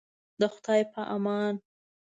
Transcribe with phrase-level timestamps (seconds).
[0.39, 1.53] د خدای په امان.